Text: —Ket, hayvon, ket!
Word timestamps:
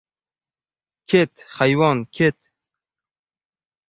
—Ket, 1.11 1.33
hayvon, 1.57 1.99
ket! 2.21 2.39